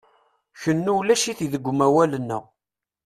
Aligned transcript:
Kennu 0.61 0.91
ulac-it 0.99 1.39
deg 1.53 1.63
umawal-nneɣ. 1.71 2.43